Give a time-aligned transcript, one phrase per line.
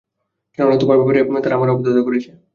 [0.57, 2.29] কেননা, তোমার ব্যাপারে তারা আমার অবাধ্যতা করেছে।